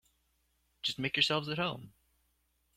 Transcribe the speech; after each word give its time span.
Just 0.81 0.97
make 0.97 1.15
yourselves 1.15 1.47
at 1.47 1.59
home. 1.59 1.93